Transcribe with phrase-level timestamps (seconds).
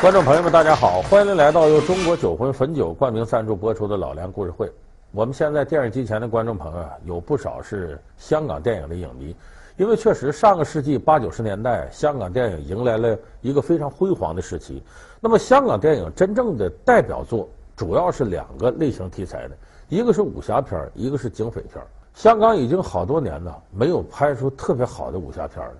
[0.00, 4.66] 观众朋友们，大家好，欢迎来到由中国酒魂汾酒冠名赞助播出的《老梁故事会》。
[5.12, 9.36] 我们现在电视机前的观众朋友啊，有不少是香港电影的影迷，
[9.76, 14.82] 因为确实上个世纪八九十年代，香港电影迎来了一个非常辉煌的时期。
[15.20, 17.46] 那么，香港电影真正的代表作
[17.76, 19.56] 主要是两个类型题材的，
[19.90, 21.78] 一个是武侠片，一个是警匪片。
[22.14, 25.74] 香港已经好多年了，没有拍出特别好的武侠片了。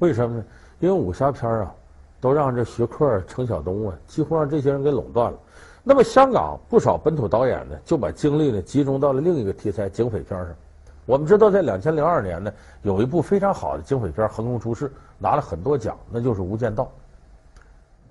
[0.00, 0.44] 为什么呢？
[0.78, 1.74] 因为武侠片啊，
[2.22, 5.36] 都让这徐克、程晓东啊，几乎让这些人给垄断了。
[5.82, 10.48] 那么，香港不少本土导演呢，就把精力呢集中到了另一个题材——警匪片上。
[11.04, 16.84] 我们知道，在两千零二年呢，有一部非常好的警匪片横空出世，拿了很多奖，那就是《无间道》。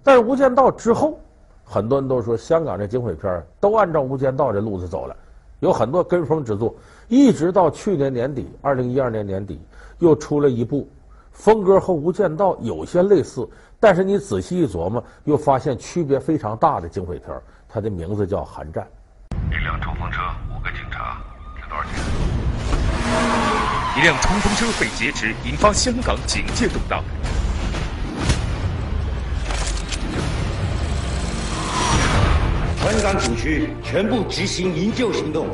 [0.04, 1.18] 但是，《无间道》之后，
[1.64, 5.16] 很多人都说香港这警匪片都按照《无间道》这路子走了。
[5.62, 6.76] 有很多跟风之作，
[7.08, 9.62] 一直到去年年底，二零一二年年底，
[10.00, 10.86] 又出了一部
[11.32, 13.50] 风格和《无间道》有些类似，
[13.80, 17.30] 但是你仔细一琢磨，又发现区别非常大的警匪片。
[17.68, 18.86] 它的名字叫《寒战》。
[19.56, 21.18] 一辆冲锋车，五个警察，
[21.56, 21.94] 值多少钱？
[23.98, 27.04] 一辆冲锋车被劫持，引发香港警界动荡。
[32.84, 35.48] 本港警区全部执行营救行动，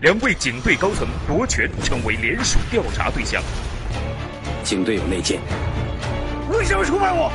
[0.00, 3.42] 两位警队高层夺权，成为联署调查对象。
[4.66, 5.38] 警队有内奸，
[6.50, 7.30] 为什么出卖我？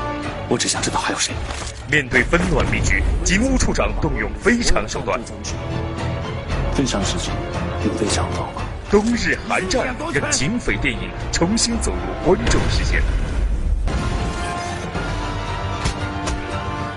[0.50, 1.34] 我只想知道还有谁。
[1.90, 5.18] 面对纷乱迷局，警务处长动用非常手段。
[6.74, 7.32] 非常时期，
[7.86, 8.64] 用非常方法。
[8.90, 13.02] 冬日寒战让警匪电影重新走入观众视线。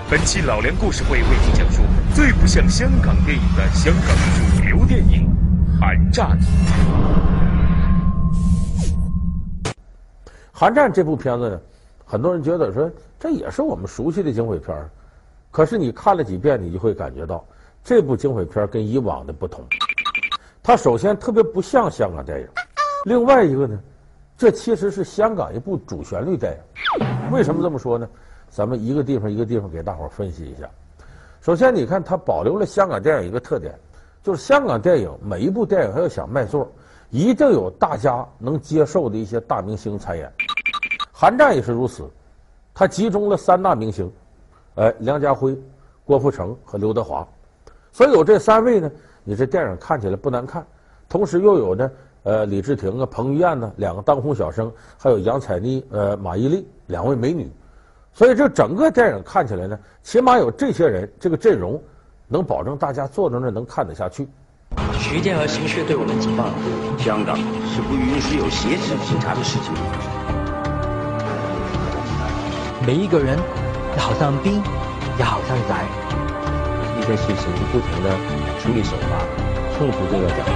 [0.09, 1.83] 本期老梁故事会为您讲述
[2.13, 5.29] 最不像香港电影的香港主流电影
[5.79, 6.27] 《寒战》。
[10.57, 11.59] 《寒战》这部片子呢，
[12.05, 12.89] 很多人觉得说
[13.19, 14.73] 这也是我们熟悉的警匪片，
[15.51, 17.45] 可是你看了几遍，你就会感觉到
[17.83, 19.65] 这部警匪片跟以往的不同。
[20.63, 22.47] 它首先特别不像香港电影，
[23.03, 23.77] 另外一个呢，
[24.37, 26.57] 这其实是香港一部主旋律电
[27.01, 27.31] 影。
[27.33, 28.07] 为什么这么说呢？
[28.49, 30.69] 咱们一个地方一个地方给大伙分析一下。
[31.41, 33.77] 首先，你看它保留了香港电影一个特点，
[34.23, 36.71] 就是香港电影每一部电影，它要想卖座，
[37.09, 40.31] 一定有大家能接受的一些大明星参演。
[41.17, 42.03] 《寒战》也是如此，
[42.73, 44.11] 它集中了三大明星，
[44.75, 45.57] 哎，梁家辉、
[46.03, 47.25] 郭富城和刘德华。
[47.93, 48.91] 所以有这三位呢，
[49.23, 50.67] 你这电影看起来不难看。
[51.07, 51.91] 同时又有呢，
[52.23, 57.49] 呃，李治廷啊、彭于晏呢两个当红小生，还有杨采妮、呃马伊琍两位美女。
[58.11, 61.81] 所以这整个电影看起来呢，起码有这些人这个阵容，
[62.27, 64.27] 能保证大家坐在那能看得下去。
[64.99, 66.43] 徐建和刑事对我们警报，
[66.97, 70.14] 香港是不允许有挟持警察的事情。
[72.85, 73.35] 每一个人，
[73.97, 74.61] 好像兵，
[75.17, 75.85] 也好像宅。
[76.99, 78.11] 一些事情不同的
[78.59, 79.25] 处理手法，
[79.73, 80.51] 克服这个角度。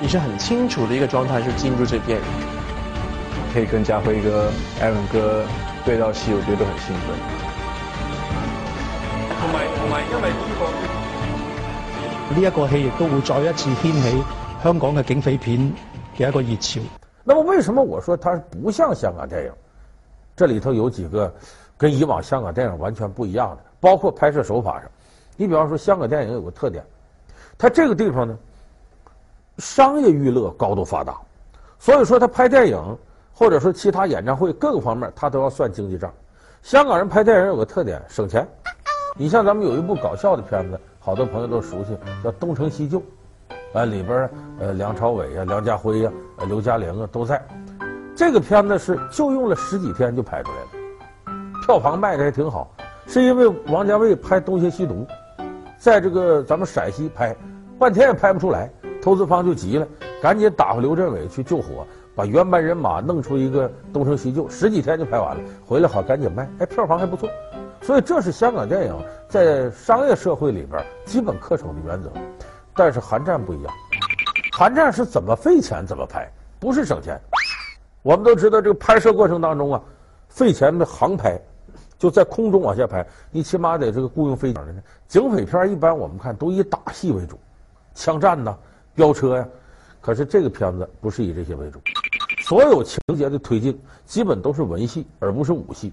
[0.00, 2.24] 你是很清楚的一个状态，就进入这电影。
[3.52, 4.48] 可以跟家辉哥、
[4.80, 5.44] Aaron 哥
[5.84, 7.18] 对到戏，我觉得很兴奋。
[9.40, 10.30] 同埋同埋，因为
[12.30, 14.22] 呢一个戏亦都会再一次掀起
[14.62, 15.58] 香港嘅警匪片
[16.16, 16.80] 嘅一个热潮。
[17.24, 19.50] 那么为什么我说它不像香港电影？
[20.36, 21.32] 这里头有几个
[21.76, 24.90] 跟以往香港电影完全不一样的，包括拍摄手法上。
[25.36, 26.84] 你比方说，香港电影有个特点，
[27.56, 28.38] 它这个地方呢，
[29.58, 31.16] 商业娱乐高度发达，
[31.78, 32.98] 所以说他拍电影。
[33.32, 36.12] 或者说其他演唱会各个方面，他都要算经济账。
[36.60, 38.46] 香港人拍电影有个特点，省钱。
[39.16, 43.00] 你像咱们有一部搞笑的片子，好多朋友都熟悉，叫《东成西就》，
[43.72, 46.12] 啊，里边呃梁朝伟呀、梁家辉呀、
[46.46, 47.42] 刘嘉玲啊都在。
[48.20, 52.70] 这个片子是就用了十几天就拍出来了，票房卖的还挺好。
[53.06, 55.06] 是因为王家卫拍《东邪西毒》，
[55.78, 57.34] 在这个咱们陕西拍，
[57.78, 58.70] 半天也拍不出来，
[59.00, 59.88] 投资方就急了，
[60.20, 61.86] 赶紧打发刘镇伟去救火。
[62.14, 67.26] 把原班人马弄出一个东成西就，十几天就拍完了，回来好赶紧卖，哎，票房还不错，
[67.80, 68.94] 所以这是香港电影
[69.30, 72.12] 在商业社会里边基本恪守的原则。
[72.74, 73.72] 但是《寒战》不一样，
[74.58, 77.18] 《寒战》是怎么费钱怎么拍，不是省钱。
[78.02, 79.82] 我们都知道这个拍摄过程当中啊，
[80.28, 81.38] 费钱的航拍，
[81.98, 84.82] 就在空中往下拍，你起码得这个雇佣飞机的呢。
[85.06, 87.38] 警匪片一般我们看都以打戏为主，
[87.94, 88.56] 枪战呐、
[88.94, 89.48] 飙车呀。
[90.00, 91.78] 可是这个片子不是以这些为主，
[92.44, 95.92] 所有情节的推进基本都是文戏，而不是武戏。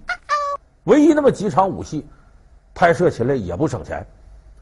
[0.84, 2.06] 唯一那么几场武戏，
[2.74, 4.06] 拍摄起来也不省钱。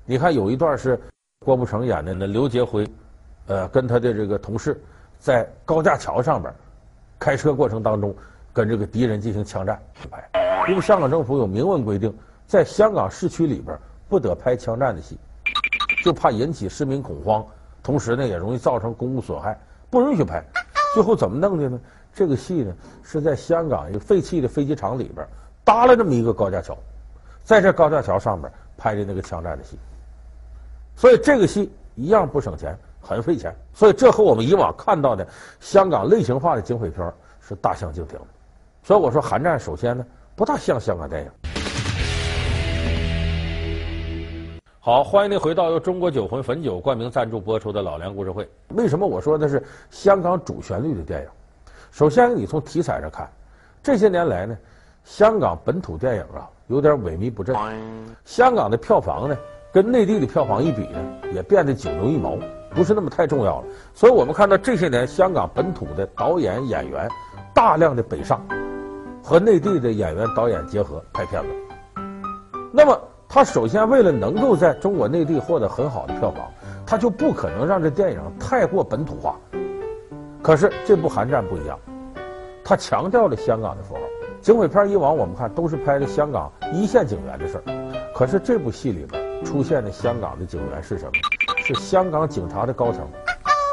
[0.05, 1.01] 你看有一段是
[1.45, 2.85] 郭富城演的那刘杰辉，
[3.47, 4.83] 呃，跟他的这个同事
[5.21, 6.53] 在高架桥上边
[7.27, 8.15] 开车过程当中
[8.53, 10.31] 跟这个敌人进行枪战去拍。
[10.69, 13.77] 因为香港政府有明文规定，在香港市区里边
[14.09, 15.19] 不得拍枪战的戏，
[16.05, 17.45] 就怕引起市民恐慌，
[17.83, 19.59] 同时呢也容易造成公共损害，
[19.91, 20.41] 不允许拍。
[20.95, 21.81] 最后怎么弄的呢？
[22.15, 25.27] 这个戏呢是在香港一个废弃的飞机场里边
[25.65, 26.79] 搭了这么一个高架桥，
[27.43, 29.77] 在这高架桥上面拍的那个枪战的戏，
[30.95, 33.55] 所以这个戏一样不省钱，很费钱。
[33.73, 35.27] 所以这和我们以往看到的
[35.61, 38.25] 香港类型化的警匪片是大相径庭的。
[38.83, 40.05] 所以我说，《寒战》首先呢
[40.35, 41.31] 不大像香港电影。
[44.79, 48.49] 好，欢迎您回到由中国酒魂汾酒冠名赞助播出的老梁故事会。
[48.69, 49.61] 为什么我说的是
[49.91, 51.29] 香港主旋律的电影？
[51.91, 53.29] 首先，你从题材上看，
[53.83, 54.57] 这些年来呢，
[55.03, 57.57] 香港本土电影啊有点萎靡不振。
[58.25, 59.37] 香港的票房呢，
[59.73, 61.01] 跟内地的票房一比呢，
[61.35, 62.39] 也变得九牛一毛，
[62.77, 63.65] 不是那么太重要了。
[63.95, 67.09] 所以我们看到这些年香港本土的导演演员
[67.53, 68.41] 大量的北上，
[69.21, 71.49] 和内地的演员导演结合拍片子。
[72.73, 72.97] 那么。
[73.29, 76.49] 他首先为了能够在中国内地获得很好的票房，
[76.87, 79.35] 他就不可能让这电影太过本土化。
[80.43, 81.77] 可是这部《寒战》不一样，
[82.65, 84.01] 他强调了香港的符号。
[84.41, 91.13] 警匪片以往我们看都是拍的香港一线警员的事儿，可是这部戏里边出现的香港的警员是什么？
[91.67, 93.05] 是香港警察的高层，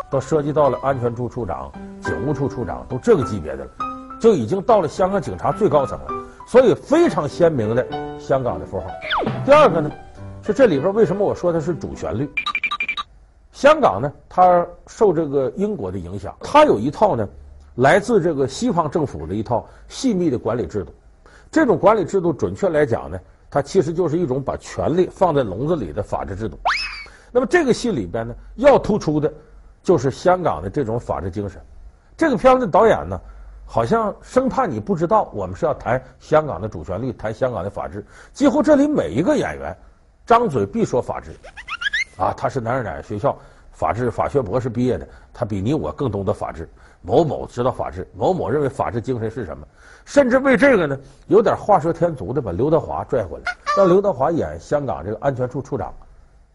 [0.09, 3.71] 都涉及到了安全处处长、警务处处长，都这个级别的了，
[4.19, 6.07] 就已经到了香港警察最高层了。
[6.47, 7.85] 所以非常鲜明的
[8.17, 8.87] 香港的符号。
[9.45, 9.91] 第二个呢，
[10.41, 12.27] 是这里边为什么我说它是主旋律？
[13.51, 17.29] 香港呢，它受这个英国的影响，它有一套呢，
[17.75, 20.91] 来自这个西方政府的一套细密的管理制度。
[21.51, 23.19] 这种管理制度，准确来讲呢，
[23.51, 26.57] 它其实就是一种把权力放在笼子里的法治制度。
[27.35, 29.33] 那么这个戏里边呢，要突出的，
[29.81, 31.59] 就是香港的这种法治精神。
[32.15, 33.19] 这个片子导演呢，
[33.65, 38.05] 好像生怕你不知道，我们是要谈香港的主旋律，谈香港的法治。
[38.33, 39.75] 几乎这里每一个演员，
[40.27, 41.31] 张嘴必说法治，
[42.17, 43.35] 啊，他是哪哪哪学校
[43.71, 46.69] 法治法学博士毕业的，他比你我更懂得法治。
[47.01, 49.67] 某某知道法治，某某认为法治精神是什么，
[50.05, 55.91] 甚至为这个呢，有点画蛇添足的把刘德华拽回来，让刘德华演香港这个安全处处长。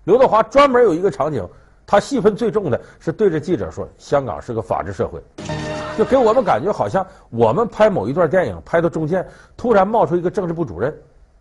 [0.09, 1.47] 刘德华专门有一个场景，
[1.87, 5.23] 他戏份最重的是对着记者说：“香港是个法治社会。”
[5.99, 9.23] 就给我们感觉好像我们拍某一段电影，拍到中间
[9.55, 10.91] 突然冒出一个政治部主任，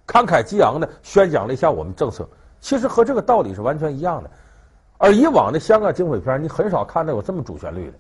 [0.05, 2.27] 慷慨激昂的宣讲了一下我们政策。
[2.59, 4.29] 其实和这个道理是完全一样的。
[4.97, 7.93] 而以往的香港警匪片，你很少看到有这么主旋律的。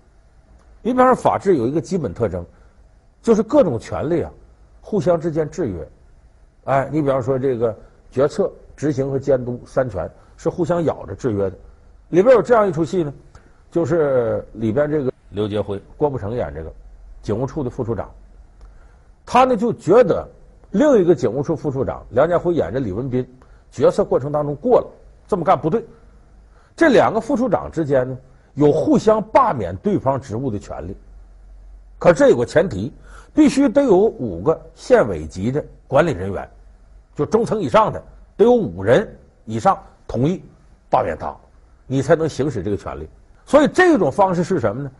[0.81, 2.45] 你比方说，法治有一个基本特征，
[3.21, 4.29] 就是各种权力啊
[4.81, 5.89] 互相之间制约。
[6.65, 7.73] 哎，你比方说这个
[8.11, 11.57] 决策、执行和监督三权是互相咬着制约的。
[12.09, 13.13] 里边有这样一出戏呢，
[13.69, 15.11] 就是里边这个。
[15.29, 16.71] 刘杰辉、郭富城演这个
[17.21, 18.09] 警务处的副处长，
[19.25, 20.25] 他呢就觉得
[20.71, 23.29] 另一个警务处副处长梁家辉演着李文斌
[23.69, 24.87] 决策过程当中过了，
[25.27, 25.85] 这么干不对。
[26.77, 28.17] 这两个副处长之间呢
[28.53, 30.95] 有互相罢免对方职务的权利，
[31.99, 32.93] 可这有个前提，
[33.33, 36.49] 必须得有五个县委级的管理人员，
[37.15, 38.01] 就中层以上的
[38.37, 39.13] 得有五人
[39.43, 40.41] 以上同意
[40.89, 41.35] 罢免他，
[41.85, 43.07] 你才能行使这个权利。
[43.45, 44.91] 所以这种方式是什么呢？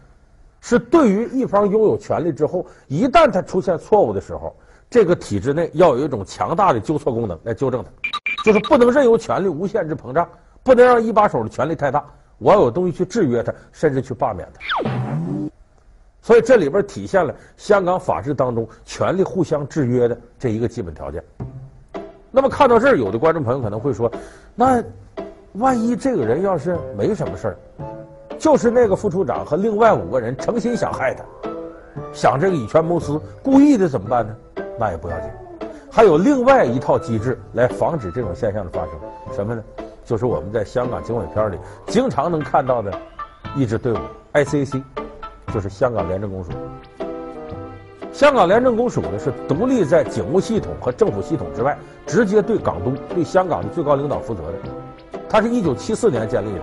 [0.60, 4.56] 是对于一方拥有权力之后，一旦他出现错误的时候，
[4.90, 7.90] 这个体制内要有一种强大的纠错功能来纠正他，
[8.44, 10.28] 就是不能任由权力无限制膨胀，
[10.64, 12.04] 不能让一把手的权力太大，
[12.40, 14.90] 我要有东西去制约他，甚至去罢免他。
[16.22, 21.24] 所以这里边体现了香港法治当中权力互相制约的这一个基本条件。
[22.38, 24.12] 那么看到这儿，有的观众朋友可能会说，
[24.54, 24.80] 那
[25.54, 27.58] 万一这个人要是没什么事儿？
[28.38, 31.24] 就是那个副处长和另外五个人诚心想害他，
[32.14, 34.36] 想这个以权谋私，故意的怎么办呢？
[34.78, 35.32] 那也不要紧，
[35.90, 38.92] 还有另外一套机制来防止这种现象的发生。
[39.34, 39.64] 什么呢？
[40.06, 42.94] 就是我们在香港警匪片里经常能看到的
[43.56, 43.98] 一支队伍
[44.34, 44.84] ，I C C，
[45.52, 46.52] 就是香港廉政公署。
[48.18, 54.54] 香港廉政公署呢是独立在警务系统和政府系统之外，直接对港督、对香港的最高领导负责的。
[55.30, 56.62] 它是一九七四年建立的。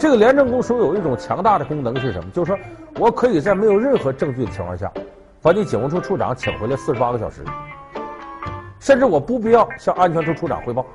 [0.00, 2.30] 这个廉政公署有一种强大的功能是什么？
[2.30, 2.58] 就是说
[2.98, 4.90] 我可以在没有任何证据的情况下，
[5.42, 7.42] 把你警务处处长请回来四十八个小时，
[8.80, 10.86] 甚至我不必要向安全处处长汇报。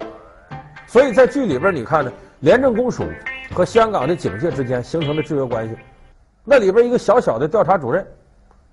[0.87, 3.03] 所以在剧里边，你看呢，廉政公署
[3.53, 5.75] 和香港的警界之间形成了制约关系。
[6.43, 8.03] 那里边一个小小的调查主任，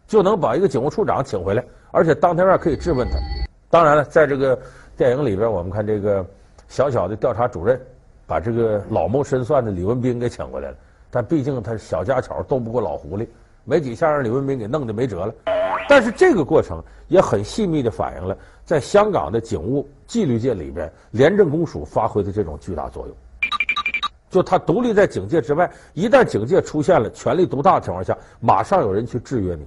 [0.08, 3.16] 就能把一个警务处长请回来，而且当天面可以质问他。
[3.70, 4.58] 当然了，在这个
[4.96, 6.26] 电影里边，我们看这个
[6.66, 7.80] 小小的调查主任。
[8.26, 10.76] 把这个老谋深算的李文斌给请过来了，
[11.10, 13.26] 但毕竟他小家巧斗不过老狐狸，
[13.64, 15.32] 没几下让李文斌给弄得没辙了。
[15.88, 18.36] 但是这个过程也很细密地反映了，
[18.66, 23.16] 在香港的警务纪律界里边，廉政公署发挥的这种巨大作用。
[24.30, 29.66] 就他独立在警界之外，一旦警界出现了权力独大的情况下，马上有人去制约你。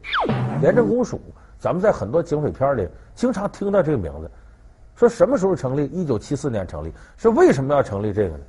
[0.62, 1.20] 廉政公署，
[1.58, 4.30] 咱们在很多警匪片里经常听到这个名字。
[4.96, 5.86] 说什么时候成立？
[5.86, 6.94] 一九七四年成立。
[7.18, 8.44] 是为什么要成立这个呢？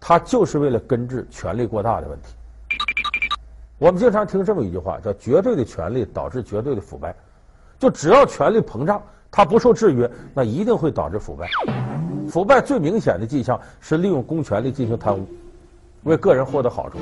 [0.00, 2.34] 他就是为了根治权力过大的问题。
[3.78, 7.14] 我们经常听这么一句话，叫“绝对的权力导致绝对的腐败”。
[7.78, 11.48] 就只要权力膨胀，它不受制约，那一定会导致腐败。
[12.28, 15.26] 腐败最明显的迹象是利用公权力进行贪污，
[16.04, 16.98] 为个人获得好处。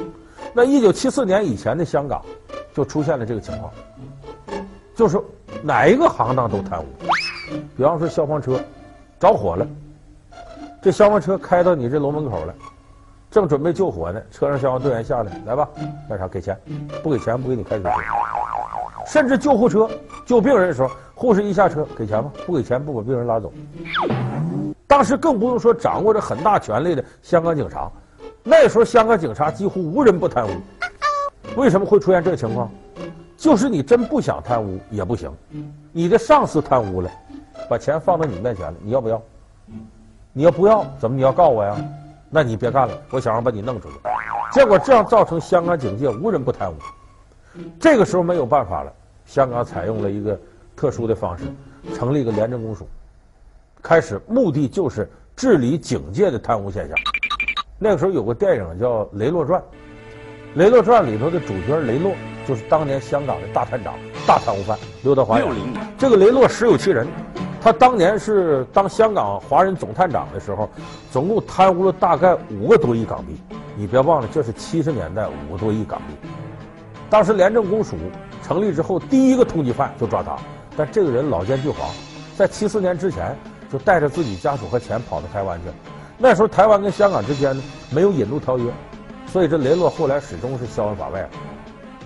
[0.52, 2.22] 那一九七四年以前的香港
[2.74, 3.72] 就出现了这个情况，
[4.94, 5.20] 就是
[5.62, 6.86] 哪一个行当都贪污。
[7.76, 8.58] 比方说消防车
[9.18, 9.66] 着火了，
[10.80, 12.54] 这消防车开到你这楼门口了，
[13.30, 15.68] 正准备救火呢，车上消防队员下来，来吧，
[16.08, 16.26] 干啥？
[16.28, 16.58] 给钱，
[17.02, 17.90] 不给钱不给你开水。
[19.06, 19.88] 甚至救护车
[20.24, 23.52] 救病人的时候，护士一下车给钱吧，不给钱不把病人拉走。
[24.86, 27.90] 当时更不用说掌握着很大权力的香港警察，
[28.42, 30.50] 那时候香港警察几乎无人不贪污。
[31.56, 32.70] 为什么会出现这个情况？
[33.36, 35.30] 就是你真不想贪污也不行，
[35.92, 37.10] 你的上司贪污了，
[37.68, 39.22] 把钱放到你面前了，你要不要？
[40.32, 40.86] 你要不要？
[40.98, 41.76] 怎么你要告我呀？
[42.30, 43.94] 那你别干了，我想要把你弄出去。
[44.52, 46.74] 结果这样造成香港警界无人不贪污。
[47.78, 48.92] 这个时候没有办法了，
[49.26, 50.38] 香港采用了一个
[50.74, 51.44] 特殊的方式，
[51.94, 52.88] 成立一个廉政公署，
[53.86, 56.96] 开始目的就是治理警界的贪污现象。
[57.78, 59.60] 那个时候有个电影叫《雷洛传》，
[60.54, 62.12] 《雷洛传》里头的主角雷洛
[62.48, 63.94] 就是当年香港的大探长、
[64.26, 65.38] 大贪污犯刘德华。
[65.96, 67.06] 这个雷洛实有其人，
[67.60, 70.68] 他当年是当香港华人总探长的时候，
[71.12, 73.40] 总共贪污了大概五个多亿港币。
[73.76, 76.28] 你别忘了，这是七十年代五个多亿港币。
[77.08, 77.94] 当时廉政公署
[78.42, 80.36] 成立之后，第一个通缉犯就抓他，
[80.76, 81.74] 但这个人老奸巨猾，
[82.36, 83.36] 在七四年之前
[83.72, 85.74] 就带着自己家属和钱跑到台湾去了。
[86.18, 88.72] 那时候台湾跟香港之间呢没有引渡条约，
[89.26, 91.28] 所以这雷洛后来始终是销恩法外。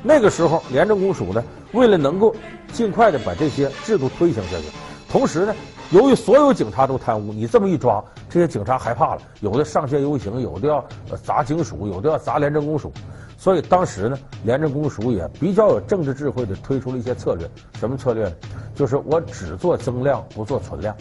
[0.02, 2.35] 那个时候廉政公署呢，为了能够
[2.73, 4.64] 尽快的把这些制度推行下去，
[5.09, 5.55] 同时呢，
[5.90, 10.85] 由于所有警察都贪污，你这么一抓，这些警察害怕了，有的上街游行，有的要
[11.23, 12.93] 砸警署，有的要砸廉政公署。
[13.37, 17.49] 所以当时呢，廉政公署也比较有政治智慧的推出了一些策略。
[17.79, 18.33] 什么策略呢？
[18.75, 20.97] 就是我只做增量，不做存量。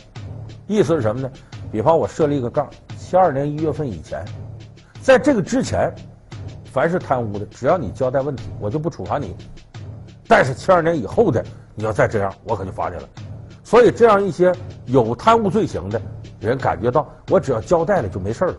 [0.70, 1.32] 意思是什么呢？
[1.72, 4.24] 比方我设立一个杠，七二年一月份以前，
[5.02, 5.92] 在这个之前，
[6.72, 9.36] 凡是贪污的，只要你交代问题，我就不处罚你。
[10.28, 13.10] 但是七二年以后的，你要再这样，我可就罚你了。
[13.64, 14.54] 所以这样一些
[14.86, 16.00] 有贪污罪行的
[16.40, 18.56] 人感觉到，我只要交代了就没事了，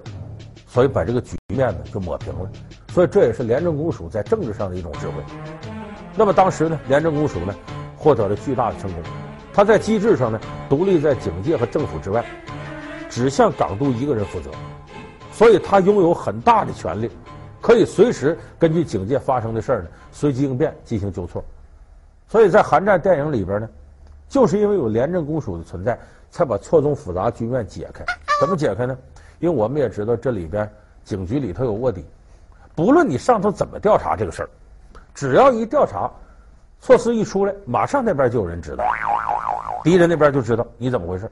[0.66, 2.50] 所以把这个局面呢就抹平了。
[2.88, 5.14] 所以这也是廉政公署在政治上的一种智慧。
[6.16, 7.54] 那么当时呢，廉政公署呢
[7.96, 9.00] 获得了巨大的成功。
[9.52, 12.24] 他在机制上呢独立在警界和政府之外，
[13.08, 14.50] 只向港督一个人负责，
[15.32, 17.10] 所以他拥有很大的权力，
[17.60, 21.44] 可以随时根据警界发生的事儿呢随机应变进行纠错。
[22.28, 23.68] 所以在《寒战》电影里边呢，
[24.28, 25.98] 就是因为有廉政公署的存在，
[26.30, 28.04] 才把错综复杂局面解开。
[28.40, 28.96] 怎么解开呢？
[29.40, 30.70] 因为我们也知道这里边
[31.02, 32.04] 警局里头有卧底。
[32.76, 34.48] 不论你上头怎么调查这个事儿，
[35.12, 36.08] 只要一调查，
[36.80, 38.84] 措施一出来，马上那边就有人知道，
[39.82, 41.30] 敌人那边就知道你怎么回事。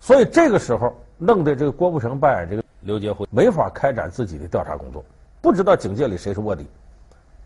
[0.00, 5.04] 所以这个时候弄得这个郭富城扮演这个刘杰辉没法开展自己的调查工作，
[5.40, 6.66] 不知道警界里谁是卧底。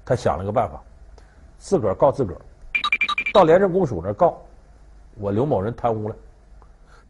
[0.04, 0.80] 他想了个办法，
[1.58, 2.40] 自个儿告自个儿，
[3.34, 4.40] 到廉政公署那告
[5.18, 6.16] 我刘某人贪污了，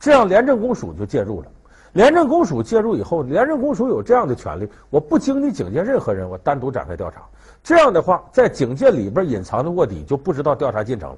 [0.00, 1.48] 这样廉政公署就介入了。
[1.92, 7.22] 廉政公署介入以后，廉政公署有这样的权利，我不经历警界任何人，我单独展开调查。
[7.62, 11.16] 这样的话，在警界里边隐藏的卧底就不知道调查进程了。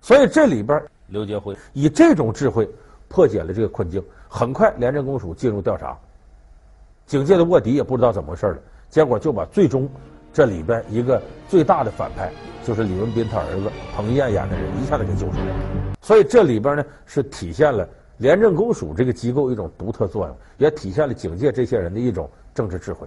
[0.00, 2.68] 所以这里边，刘杰辉以这种智慧
[3.08, 4.02] 破解了这个困境。
[4.28, 5.98] 很快，廉政公署进入调查，
[7.06, 8.58] 警界的卧底也不知道怎么回事了。
[8.88, 9.88] 结果就把最终
[10.32, 12.32] 这里边一个最大的反派，
[12.64, 15.54] 就是李文斌他儿子彭于晏演的人，一下子给揪出来了。
[16.00, 17.88] 所以这里边呢，是体现了。
[18.18, 23.06] 廉政公署这个机构一种独特作用，也体现了警界这些人的一种政治智慧。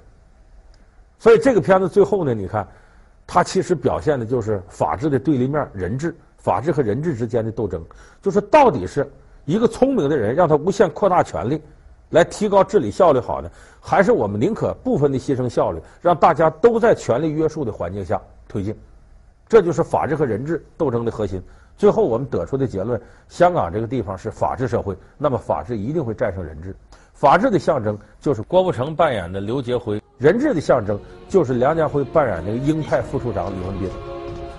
[1.19, 2.67] 所以这个片子最后呢，你看，
[3.25, 6.15] 它其实表现的就是法治的对立面——人治。
[6.43, 7.81] 法治和人治之间的斗争，
[8.21, 9.09] 就是到底是
[9.45, 11.61] 一个聪明的人让他无限扩大权力，
[12.09, 18.75] 来提高治理效率好呢，还是我们宁可部分的牺牲效率，让大家都在权力约束的环境下推进？
[19.47, 21.41] 这就是法治和人治斗争的核心。
[21.77, 26.75] 最后，我们得出的结论：香港这个地方是法治社会，那么法治一定会战胜人治。
[27.13, 33.89] 法治的象征就是郭富城扮演的刘杰辉，人治的象征就是梁家辉扮演那个鹰派副处长李文斌。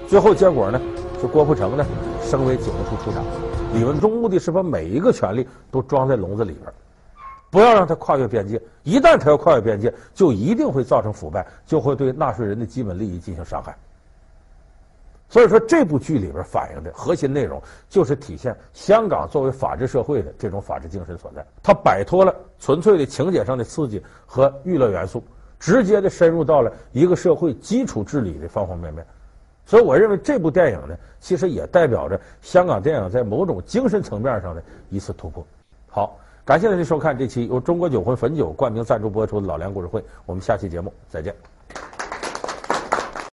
[0.09, 0.81] 最后结果呢，
[1.25, 1.87] 是郭富城呢
[2.23, 3.25] 升为警务处处长。
[3.73, 6.71] 李文忠目的是把每一个权力都装在笼子里边，
[7.51, 8.61] 不要让他跨越边界。
[8.83, 13.75] 一旦他要跨越边界，就一定会造成腐败，就会对纳税人的基本利益进行伤害。
[15.31, 21.45] 所以说，这部剧里边反映的核心内容，就是体现香港作为法治社会的这种法治精神所在。
[21.63, 25.25] 它摆脱了纯粹的情节上的刺激和娱乐元素，
[25.59, 29.05] 直接的深入到了一个社会基础治理的方方面面。
[29.67, 35.45] 所以，我认为这部电影呢，其实也代表着香港电影在某种精神层面上的一次突破。
[35.89, 41.35] 好，感谢您收看这期由中国酒魂汾酒冠名赞助播出的《老梁故事会》，我们下期节目再见。